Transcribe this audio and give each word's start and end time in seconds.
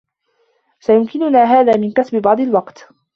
سيمكننا 0.79 1.43
هذا 1.43 1.77
من 1.77 1.91
كسب 1.91 2.17
بعض 2.21 2.39
الوقت. 2.39 2.87